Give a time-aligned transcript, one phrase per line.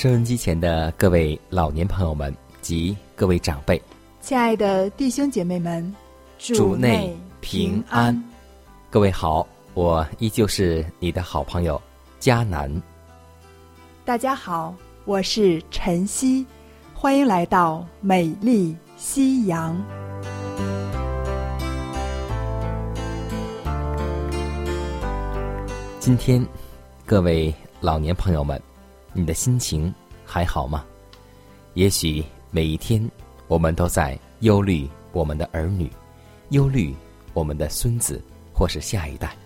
[0.00, 3.78] 收音机前的各位老年朋友们及各位长辈，
[4.22, 5.94] 亲爱的弟兄姐妹们，
[6.38, 8.18] 主内平安。
[8.88, 11.78] 各位好，我依旧是你的好朋友
[12.18, 12.82] 佳南。
[14.02, 16.46] 大家好，我是晨曦，
[16.94, 19.78] 欢迎来到美丽夕阳。
[25.98, 26.42] 今天，
[27.04, 28.58] 各位老年朋友们。
[29.12, 29.92] 你的心情
[30.24, 30.84] 还好吗？
[31.74, 33.08] 也许每一天
[33.48, 35.90] 我们都在忧虑我们的儿女，
[36.50, 36.94] 忧虑
[37.32, 39.36] 我们的孙子或是下一代。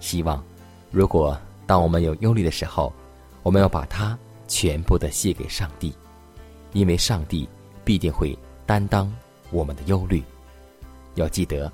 [0.00, 0.42] 希望，
[0.90, 2.92] 如果当我们有忧虑的时候，
[3.42, 5.94] 我们要把它全部的卸给上帝，
[6.72, 7.48] 因为上帝
[7.84, 9.12] 必定会担当
[9.50, 10.22] 我们的忧虑。
[11.14, 11.70] 要记得，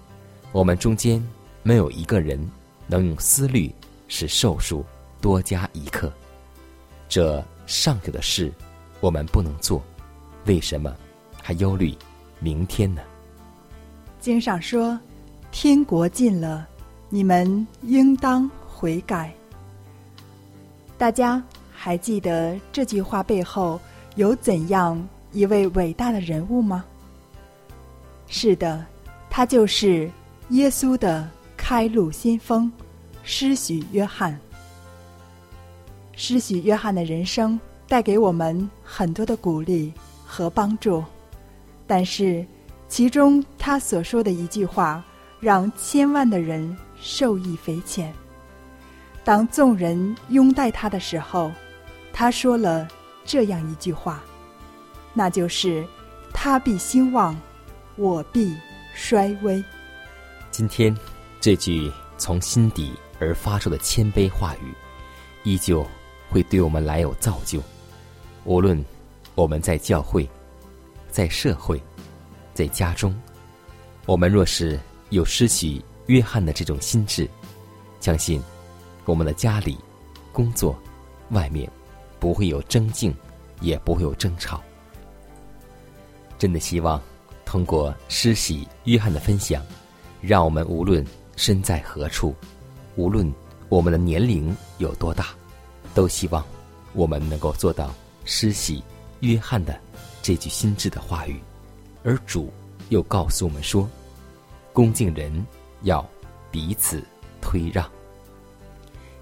[0.52, 1.24] 我们中间
[1.62, 2.38] 没有一个人
[2.86, 3.72] 能用思虑
[4.08, 4.84] 使寿数
[5.20, 6.12] 多加一刻。
[7.08, 8.52] 这上头的事，
[9.00, 9.82] 我们不能做，
[10.46, 10.94] 为什么
[11.42, 11.94] 还忧虑
[12.40, 13.02] 明天呢？
[14.20, 14.98] 经上说
[15.52, 16.66] ：“天国近了，
[17.08, 19.32] 你们应当悔改。”
[20.98, 23.80] 大家还记得这句话背后
[24.16, 26.84] 有怎样一位伟大的人物吗？
[28.26, 28.84] 是的，
[29.30, 30.10] 他就是
[30.48, 32.70] 耶稣的开路先锋，
[33.22, 34.38] 施许约翰。
[36.16, 39.92] 施许约翰的人生带给我们很多的鼓励
[40.24, 41.04] 和帮助，
[41.86, 42.44] 但是
[42.88, 45.04] 其中他所说的一句话，
[45.40, 48.12] 让千万的人受益匪浅。
[49.22, 51.52] 当众人拥戴他的时候，
[52.12, 52.88] 他说了
[53.24, 54.22] 这样一句话，
[55.12, 55.86] 那就是
[56.32, 57.38] ：“他必兴旺，
[57.96, 58.56] 我必
[58.94, 59.62] 衰微。”
[60.50, 60.96] 今天
[61.40, 64.72] 这句从心底而发出的谦卑话语，
[65.42, 65.86] 依旧。
[66.28, 67.60] 会对我们来有造就，
[68.44, 68.82] 无论
[69.34, 70.28] 我们在教会、
[71.10, 71.80] 在社会、
[72.54, 73.14] 在家中，
[74.06, 74.78] 我们若是
[75.10, 77.28] 有失去约翰的这种心智，
[78.00, 78.42] 相信
[79.04, 79.78] 我们的家里、
[80.32, 80.76] 工作、
[81.30, 81.70] 外面
[82.18, 83.14] 不会有争竞，
[83.60, 84.62] 也不会有争吵。
[86.38, 87.00] 真的希望
[87.44, 89.64] 通过施洗约翰的分享，
[90.20, 91.04] 让我们无论
[91.36, 92.34] 身在何处，
[92.96, 93.32] 无论
[93.68, 95.35] 我们的年龄有多大。
[95.96, 96.44] 都希望
[96.92, 97.90] 我们能够做到
[98.26, 98.84] 施洗
[99.20, 99.80] 约翰的
[100.20, 101.40] 这句心智的话语，
[102.04, 102.52] 而主
[102.90, 103.88] 又告诉我们说：
[104.74, 105.46] 恭敬人
[105.84, 106.06] 要
[106.50, 107.02] 彼此
[107.40, 107.90] 推让。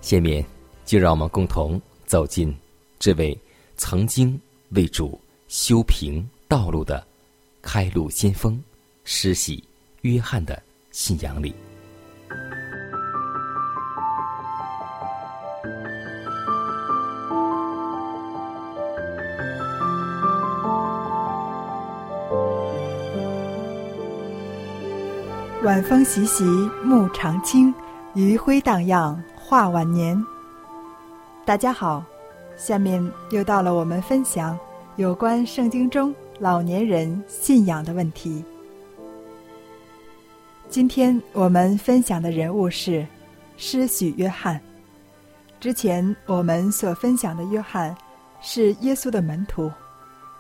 [0.01, 0.45] 下面
[0.85, 2.53] 就让我们共同走进
[2.99, 3.39] 这位
[3.77, 4.39] 曾经
[4.71, 7.07] 为主修平道路的
[7.63, 8.61] 开路先锋
[9.05, 9.63] 施洗
[10.01, 11.55] 约翰的信仰里。
[25.75, 26.45] 晚风习习，
[26.85, 27.75] 木长青，
[28.15, 30.25] 余晖荡漾，画晚年。
[31.45, 32.01] 大家好，
[32.57, 34.57] 下面又到了我们分享
[34.95, 38.45] 有关圣经中老年人信仰的问题。
[40.69, 43.05] 今天我们分享的人物是
[43.57, 44.61] 施许约翰。
[45.59, 47.93] 之前我们所分享的约翰
[48.41, 49.69] 是耶稣的门徒，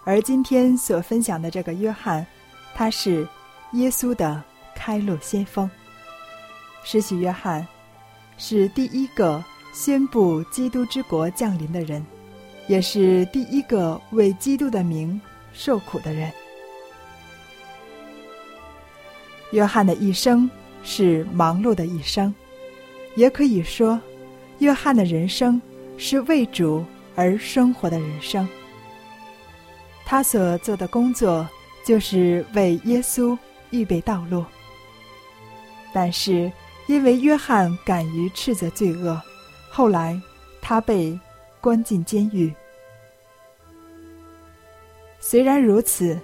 [0.05, 2.25] 而今天所分享的这个约翰，
[2.73, 3.27] 他是
[3.73, 4.41] 耶稣的。
[4.75, 5.71] 开路先锋，
[6.83, 7.67] 施洗约翰
[8.37, 9.43] 是第一个
[9.73, 12.05] 宣布基督之国降临的人，
[12.69, 15.21] 也是第一个为基督的名
[15.53, 16.31] 受苦的人。
[19.53, 20.51] 约翰的一生
[20.83, 22.35] 是忙碌的一生，
[23.15, 24.01] 也可以说
[24.59, 25.61] 约翰的人生
[25.97, 26.85] 是为主
[27.15, 28.49] 而生活的人生。
[30.05, 31.49] 他所做的工作
[31.87, 33.37] 就是为耶稣
[33.71, 34.45] 预备道路。
[35.95, 36.51] 但是，
[36.89, 39.23] 因为约翰敢于斥责罪恶，
[39.71, 40.21] 后来
[40.61, 41.19] 他被
[41.61, 42.53] 关进监狱。
[45.21, 46.19] 虽然如此，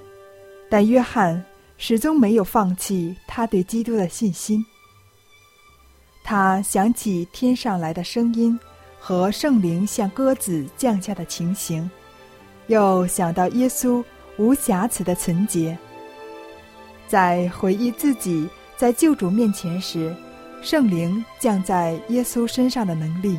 [0.68, 1.42] 但约翰
[1.78, 4.62] 始终没有放弃他对基督的信心。
[6.24, 8.58] 他想起天上来的声音
[8.98, 11.88] 和圣灵像鸽子降下的情形，
[12.66, 14.04] 又想到耶稣
[14.36, 15.78] 无瑕疵的纯洁。
[17.08, 18.48] 在回忆自己
[18.80, 20.16] 在救主面前时，
[20.62, 23.38] 圣灵降在耶稣身上的能力，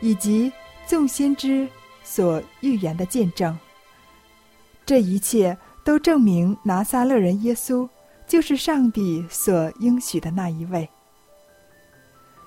[0.00, 0.52] 以及
[0.86, 1.68] 众先知
[2.04, 3.58] 所预言的见证。
[4.86, 7.88] 这一切都证明拿撒勒人耶稣
[8.24, 10.88] 就是上帝所应许的那一位。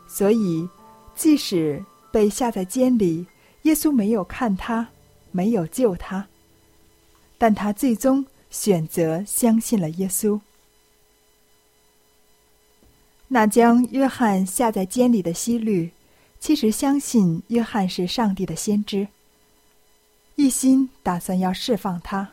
[0.08, 0.70] 所以，
[1.16, 1.84] 即使
[2.14, 3.28] 被下在监里，
[3.64, 4.88] 耶稣没有看他，
[5.32, 6.26] 没有救他，
[7.38, 10.40] 但他最终选择相信了耶稣。
[13.28, 15.92] 那将约翰下在监里的希律，
[16.40, 19.08] 其实相信约翰是上帝的先知，
[20.36, 22.32] 一心打算要释放他，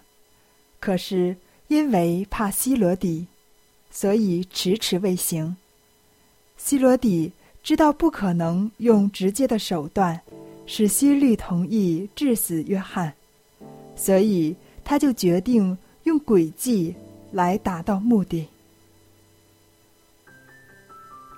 [0.81, 1.37] 可是
[1.69, 3.27] 因为怕希罗底，
[3.91, 5.57] 所以迟迟未行。
[6.57, 7.33] 希罗底。
[7.65, 10.21] 知道不可能用直接的手段
[10.67, 13.15] 使希律同意致死约翰，
[13.95, 16.93] 所以他就决定用诡计
[17.31, 18.49] 来达到目的。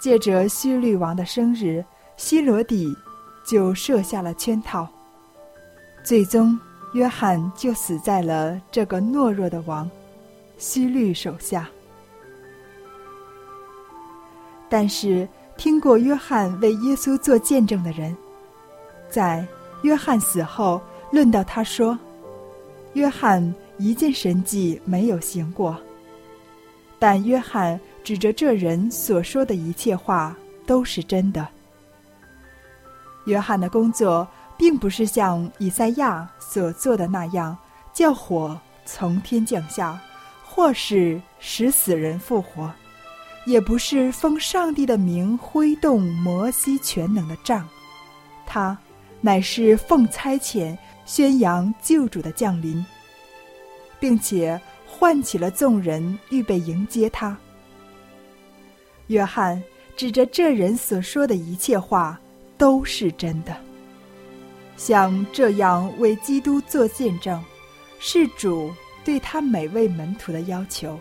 [0.04, 1.82] 借着希律王的生日，
[2.18, 2.94] 希罗底
[3.42, 4.86] 就设下了圈套，
[6.02, 6.60] 最终
[6.92, 9.90] 约翰就死在了这个懦弱的王
[10.58, 11.66] 希律手下。
[14.68, 15.26] 但是。
[15.56, 18.12] 听过约翰为耶稣做见证的人，
[19.08, 19.46] 在
[19.82, 20.80] 约翰死后
[21.12, 21.96] 论到他说
[22.94, 25.78] ：“约翰一件神迹没有行过，
[26.98, 30.36] 但约翰指着这人所说的一切话
[30.66, 31.48] 都是真的。”
[33.26, 37.56] 约翰的工作并不是像以赛亚所做的那样，
[37.92, 39.98] 叫火从天降下，
[40.44, 42.70] 或是使死人复活。
[43.46, 47.68] 也不是奉上帝的名挥动摩西全能的杖，
[48.46, 48.78] 他
[49.20, 50.74] 乃是奉差遣
[51.04, 52.82] 宣扬救主的降临，
[54.00, 57.36] 并且唤起了众人预备迎接他。
[59.08, 59.62] 约翰
[59.96, 62.18] 指着这人所说的一切话
[62.56, 63.56] 都是真的，
[64.76, 67.42] 像这样为基督做见证，
[67.98, 68.72] 是主
[69.04, 70.98] 对他每位门徒的要求。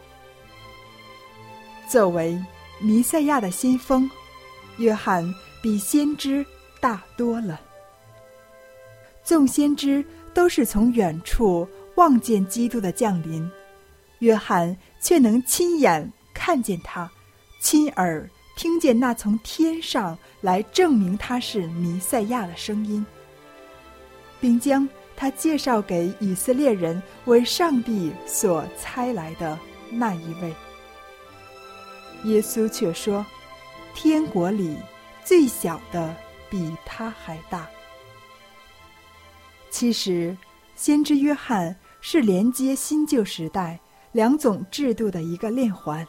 [1.87, 2.37] 作为
[2.79, 4.09] 弥赛亚的先锋，
[4.77, 5.23] 约翰
[5.61, 6.45] 比先知
[6.79, 7.59] 大多了。
[9.23, 10.03] 众先知
[10.33, 13.49] 都是从远处望见基督的降临，
[14.19, 17.09] 约翰却能亲眼看见他，
[17.63, 23.03] 亲耳听见那从天上来证明他是弥赛亚的声音，
[24.41, 29.57] 并将他介绍给以色列人为上帝所差来的
[29.89, 30.53] 那一位。
[32.25, 33.25] 耶稣却说
[33.95, 34.75] ：“天国里
[35.23, 36.13] 最小的
[36.49, 37.65] 比他还大。”
[39.71, 40.37] 其实，
[40.75, 43.79] 先知约翰是连接新旧时代
[44.11, 46.05] 两种制度的一个链环。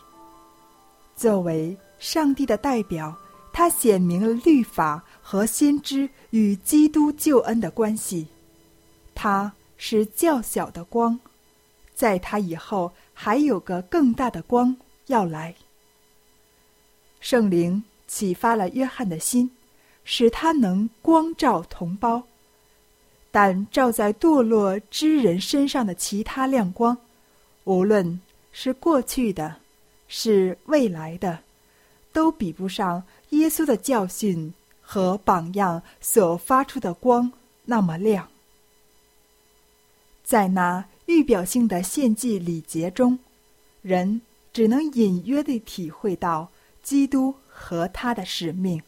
[1.17, 3.17] 作为上帝的代表，
[3.53, 8.27] 他显明了律法和先知与基督救恩的关系。
[9.15, 11.19] 他是较小的光，
[11.95, 15.55] 在他以后还有个更大的光要来。
[17.21, 19.51] 圣灵启发了约翰的心，
[20.05, 22.23] 使他能光照同胞。
[23.31, 26.97] 但照在堕落之人身上的其他亮光，
[27.65, 28.21] 无论
[28.53, 29.57] 是过去的，
[30.17, 31.41] 是未来的，
[32.13, 37.33] 都比不上耶稣的教训和榜样所发出的光
[37.65, 38.29] 那么亮。
[40.23, 43.19] 在那预表性的献祭礼节中，
[43.83, 46.51] 人只能隐约地体会到。
[46.81, 48.83] 基督和他的使命，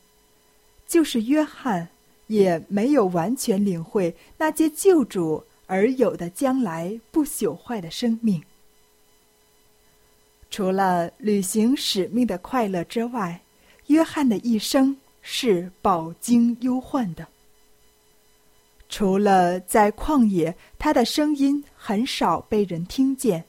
[0.86, 1.88] 就是约翰
[2.26, 8.44] 也没有完全领会那些救主而有的将来不朽坏的生命。
[10.50, 13.40] 除了履行使命的快乐之外，
[13.88, 17.26] 约翰的一生是饱经忧患的。
[18.88, 23.44] 除了在旷野，他的声音很少被人听见，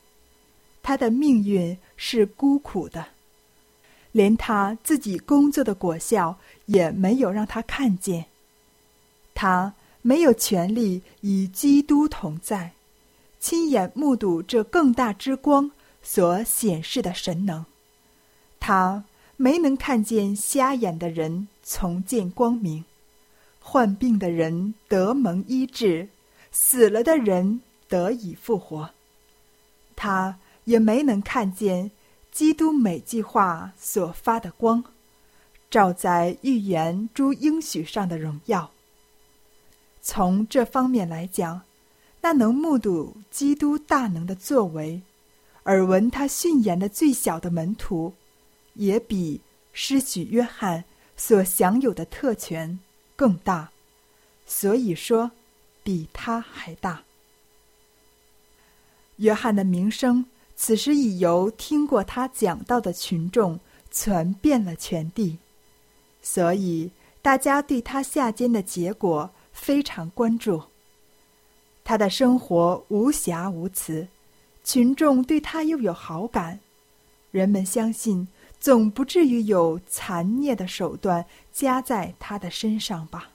[0.82, 3.06] 他的命运是孤苦的。
[4.12, 8.25] 连他自己工作的果效也没有让他看见。
[9.36, 12.72] 他没有权利与基督同在，
[13.39, 15.70] 亲眼目睹这更大之光
[16.10, 17.66] 所显示的神能。
[18.62, 19.04] 他
[19.36, 22.86] 没能看见瞎眼的人重见光明，
[23.60, 26.08] 患病的人得蒙医治，
[26.50, 28.92] 死了的人得以复活。
[29.98, 31.92] 他也没能看见
[32.32, 34.86] 基督每句话所发的光，
[35.70, 38.72] 照在预言诸应许上的荣耀。
[40.02, 41.64] 从这方面来讲，
[42.22, 45.02] 那能目睹基督大能的作为，
[45.67, 48.13] 耳闻他训言的最小的门徒，
[48.74, 49.39] 也比
[49.71, 50.83] 施许约翰
[51.15, 52.79] 所享有的特权
[53.15, 53.69] 更大。
[54.45, 55.31] 所以说，
[55.83, 57.03] 比他还大。
[59.17, 63.59] 约翰的名声，此时已由听过他讲道的群众
[63.91, 65.38] 传遍了全地，
[66.21, 66.89] 所以
[67.21, 70.63] 大家对他下监的结果非常关注。
[71.83, 74.07] 他的生活无瑕无疵，
[74.67, 76.59] 群众对他又有好感，
[77.31, 78.27] 人们相信
[78.59, 83.29] 总不至于有残孽的手段加在他的身上吧。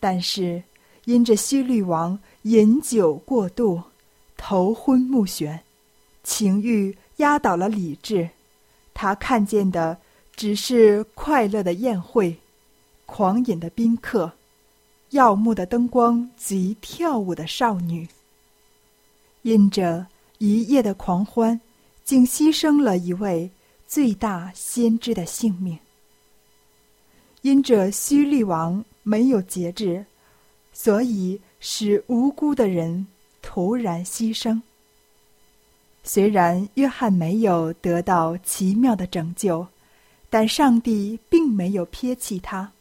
[0.00, 0.62] 但是。
[1.06, 3.82] 因着西律王饮酒过度，
[4.36, 5.58] 头昏目眩，
[6.22, 8.28] 情欲压倒了理智，
[8.92, 9.96] 他看见的
[10.36, 12.36] 只是快乐的宴会，
[13.06, 14.30] 狂饮的宾客，
[15.10, 18.06] 耀目的灯光及跳舞的少女。
[19.42, 20.06] 因着
[20.38, 21.60] 一夜的狂欢，
[22.04, 23.50] 竟牺牲了一位
[23.86, 25.78] 最大先知的性命。
[27.42, 30.04] 因着希律王没有节制。
[30.72, 33.06] 所以使无辜的人
[33.42, 34.62] 突然牺牲。
[36.04, 39.66] 虽然约翰没有得到奇妙的拯救，
[40.30, 42.72] 但上帝并没有撇弃他。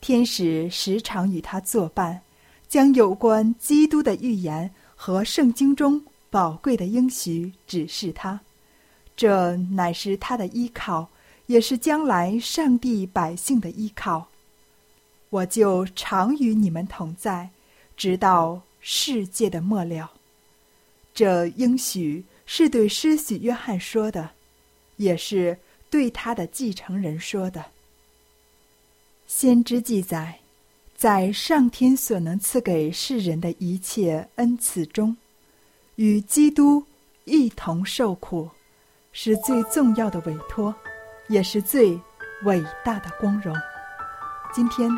[0.00, 2.20] 天使时常与他作伴，
[2.68, 4.70] 将有关基督的预言
[5.02, 8.38] 和圣经中宝贵的应许指示他。
[9.16, 11.08] 这乃是他的依靠，
[11.46, 14.28] 也是将来上帝百姓的依靠。
[15.30, 17.48] 我就常与你们同在，
[17.96, 20.12] 直到世界的末了。
[21.14, 24.32] 这应许是对施洗约翰说的，
[24.98, 27.64] 也是对他的继承人说的。
[29.26, 30.40] 先知记载，
[31.00, 35.16] 在上天所能赐给世人的一切恩赐中，
[35.94, 36.84] 与基督
[37.24, 38.50] 一同受苦，
[39.10, 40.74] 是最重要的委托，
[41.28, 41.98] 也是最
[42.44, 43.56] 伟大的光荣。
[44.52, 44.90] 今天。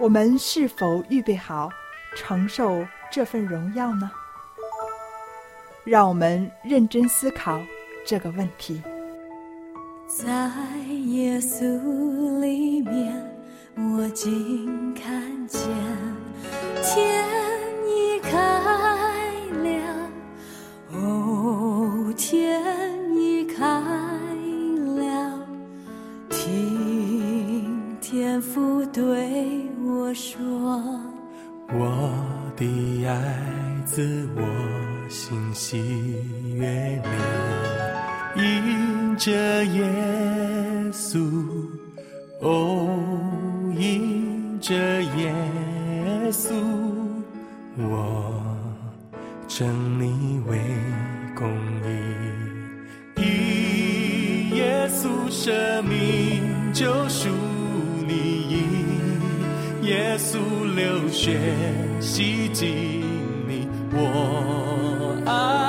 [0.00, 1.70] 我们是否预备好
[2.16, 4.10] 承受这份荣耀呢？
[5.84, 7.62] 让我们认真思考
[8.04, 8.82] 这个问题。
[10.08, 10.50] 在
[11.06, 13.24] 耶稣里面，
[13.76, 15.60] 我竟看见
[16.82, 17.24] 天
[17.86, 18.30] 已开
[19.62, 19.68] 了，
[20.92, 22.62] 哦，天
[23.16, 23.64] 已开
[24.96, 25.38] 了，
[26.30, 29.62] 听天父对。
[29.86, 30.38] 我说，
[31.72, 32.12] 我
[32.56, 34.42] 的爱子，我
[35.08, 35.78] 心喜
[36.54, 37.02] 悦
[38.36, 39.32] 你，迎着
[39.64, 39.84] 耶
[40.92, 41.18] 稣，
[42.40, 43.03] 哦，
[44.64, 45.34] 着耶
[46.32, 46.54] 稣，
[47.76, 48.42] 我
[49.46, 50.58] 称你为
[51.36, 51.46] 公
[51.84, 56.40] 义，以耶稣生命
[56.72, 57.28] 救赎
[58.08, 58.64] 你。
[59.82, 60.38] 耶稣
[60.74, 61.38] 流血
[62.00, 63.02] 洗净
[63.46, 65.63] 你，我爱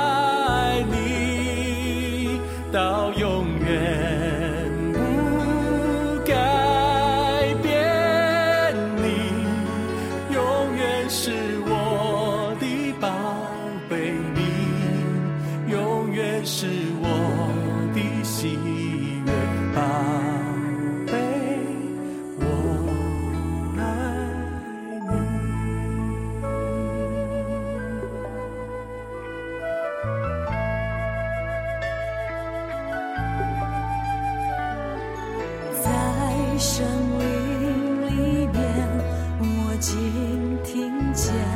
[36.58, 36.86] 声
[37.20, 38.56] 音里面，
[39.40, 39.92] 我竟
[40.64, 41.55] 听见。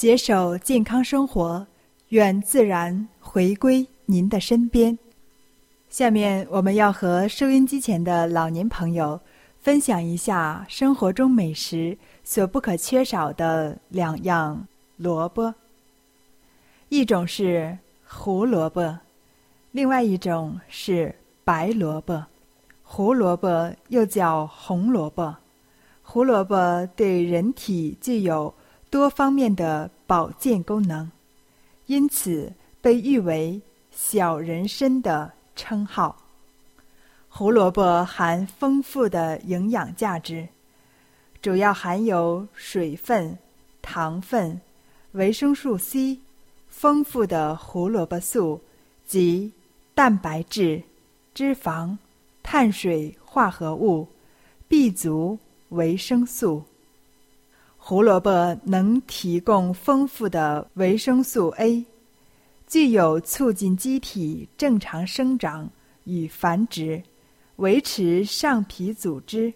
[0.00, 1.66] 携手健康生活，
[2.08, 4.98] 愿自然回归您的身边。
[5.90, 9.20] 下面我们要和收音机前的老年朋友
[9.58, 15.52] 分享一下生活中美食所不可缺少的两样萝卜，
[16.88, 19.00] 一种是胡萝卜，
[19.70, 22.24] 另外一种是白萝卜。
[22.82, 25.36] 胡萝卜又叫红萝卜，
[26.00, 28.54] 胡萝卜对人体具有
[28.90, 31.10] 多方面的保健功能，
[31.86, 36.16] 因此被誉为“小人参”的称号。
[37.28, 40.48] 胡萝卜含丰富的营养价值，
[41.40, 43.38] 主要含有水分、
[43.80, 44.60] 糖分、
[45.12, 46.18] 维生素 C、
[46.68, 48.60] 丰富的胡萝卜素
[49.06, 49.52] 及
[49.94, 50.82] 蛋白质、
[51.32, 51.96] 脂肪、
[52.42, 54.08] 碳水化合物、
[54.66, 56.64] B 族维生素。
[57.82, 61.84] 胡萝卜能提供丰富的维生素 A，
[62.66, 65.68] 具有促进机体正常生长
[66.04, 67.02] 与繁殖、
[67.56, 69.52] 维持上皮组织、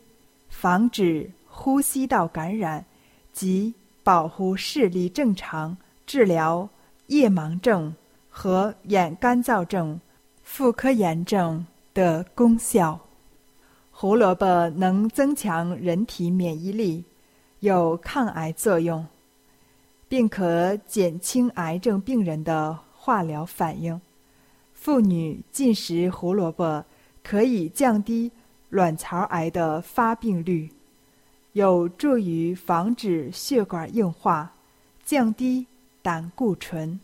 [0.49, 2.85] 防止呼吸道感染
[3.31, 6.69] 及保护视力正常、治疗
[7.09, 7.95] 夜盲症
[8.31, 10.01] 和眼干燥症、
[10.43, 12.99] 妇科炎症的功效。
[13.93, 17.05] 胡萝卜能增强人体免疫力。
[17.65, 19.07] 有抗癌作用，
[20.07, 23.99] 并可减轻癌症病人的化疗反应。
[24.75, 26.85] 妇女进食胡萝卜
[27.23, 28.31] 可以降低
[28.69, 30.69] 卵巢癌的发病率，
[31.55, 34.53] 有助于防止血管硬化，
[35.03, 35.67] 降低
[36.03, 37.01] 胆固醇，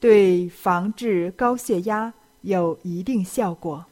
[0.00, 3.84] 对防治高血压有一定效果。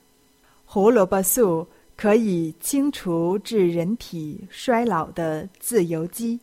[0.64, 1.68] 胡萝卜素。
[1.96, 6.38] 可以清除致人体衰老的自由基、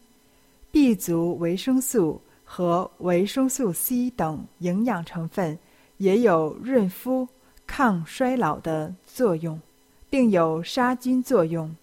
[0.72, 5.60] B 族维生素和维生素 C 等营养成分，
[5.98, 7.28] 也有润肤、
[7.68, 9.62] 抗衰老的作用，
[10.10, 11.76] 并有杀菌作用。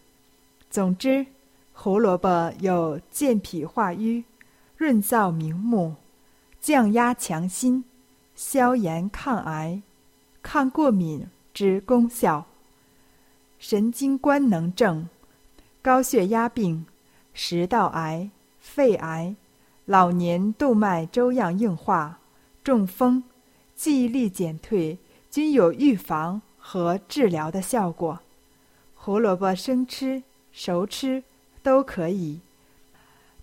[0.69, 1.25] 总之，
[1.73, 4.25] 胡萝卜有健脾化瘀、
[4.77, 5.95] 润燥明目、
[6.61, 7.85] 降压强心、
[8.35, 9.81] 消炎抗癌、
[10.43, 12.47] 抗过敏之功效。
[13.61, 15.07] 神经官能症、
[15.83, 16.87] 高血压病、
[17.35, 19.37] 食道癌、肺癌、
[19.85, 22.19] 老年动脉粥样硬化、
[22.65, 23.23] 中风、
[23.75, 24.99] 记忆力减退
[25.31, 28.19] 均有预防和治疗的效果。
[28.95, 31.23] 胡萝卜生吃、熟吃
[31.63, 32.41] 都可以。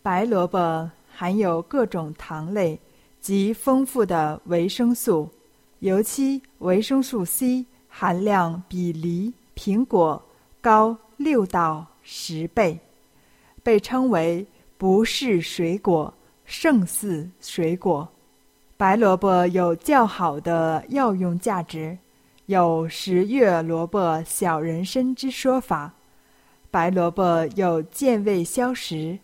[0.02, 2.80] 白萝卜含有各种糖类
[3.22, 5.30] 及丰富的维生素，
[5.78, 10.24] 尤其维生素 C 含量比梨、苹果
[10.62, 12.80] 高六到十倍，
[13.64, 14.46] 被称为
[14.78, 16.14] 不是水果
[16.46, 18.08] 胜似水果。
[18.78, 21.98] 白萝卜有较好的药用价值，
[22.46, 25.92] 有“十月萝卜小人参”之说法。
[26.70, 29.18] 白萝卜有健胃消食。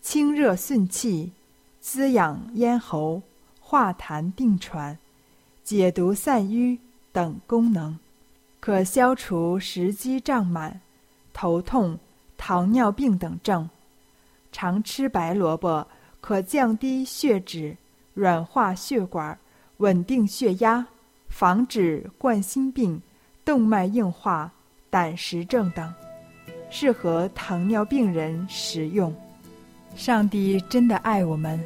[0.00, 1.32] 清热顺气、
[1.80, 3.20] 滋养咽喉、
[3.60, 4.96] 化痰定喘、
[5.64, 6.78] 解毒散瘀
[7.12, 7.98] 等功能，
[8.68, 10.78] 可消除食积胀满、
[11.32, 11.98] 头痛、
[12.36, 13.66] 糖尿病等症。
[14.52, 15.88] 常吃白萝卜
[16.20, 17.74] 可降低血脂、
[18.12, 19.38] 软化血管、
[19.78, 20.86] 稳定血压、
[21.30, 23.00] 防止冠心病、
[23.42, 24.52] 动脉硬化、
[24.90, 25.90] 胆石症等，
[26.68, 29.10] 适合糖尿病人食用。
[29.96, 31.58] 上帝真的爱我们，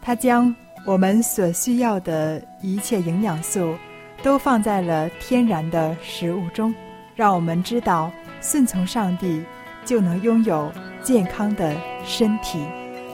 [0.00, 0.52] 他将
[0.84, 3.76] 我们所需要的一切营养素
[4.22, 6.74] 都放在了天然的食物中，
[7.16, 9.42] 让我们知道顺从上帝
[9.84, 10.70] 就能拥有
[11.02, 12.64] 健康的身体。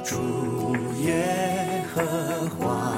[0.05, 0.17] 主
[1.03, 2.03] 耶和
[2.51, 2.98] 华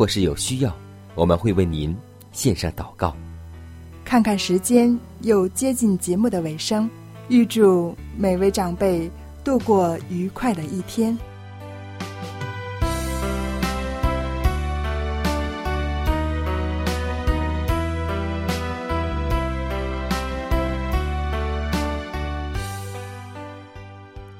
[0.00, 0.74] 或是有需要，
[1.14, 1.94] 我们会为您
[2.32, 3.14] 献上祷告。
[4.02, 6.88] 看看时间，又接近节目的尾声，
[7.28, 9.10] 预祝每位长辈
[9.44, 11.14] 度过愉快的一天。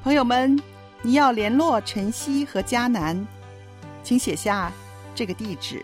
[0.03, 0.59] 朋友们，
[1.03, 3.15] 你要联络晨曦和迦南，
[4.03, 4.71] 请写下
[5.13, 5.83] 这个地址：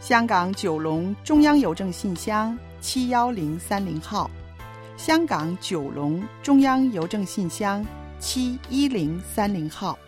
[0.00, 4.30] 香港九龙中央邮政信箱七幺零三零号，
[4.96, 7.84] 香港九龙中央邮政信箱
[8.18, 9.98] 七一零三零号。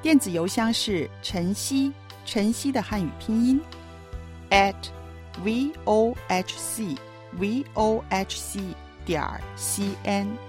[0.00, 1.92] 电子邮箱是晨曦，
[2.24, 3.60] 晨曦的汉语拼音
[4.50, 4.74] at
[5.42, 6.94] v o h c
[7.38, 8.60] v o h c
[9.04, 10.47] 点儿 c n。